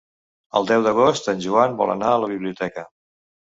[0.59, 2.89] El deu d'agost en Joan vol anar a la biblioteca.